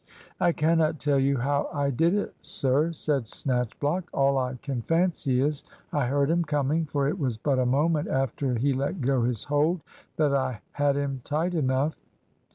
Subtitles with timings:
[0.39, 4.05] "I cannot tell you how I did it, sir," said Snatchblock.
[4.11, 8.07] "All I can fancy is, I heard him coming, for it was but a moment
[8.07, 9.81] after he let go his hold
[10.15, 12.03] that I had him tight enough."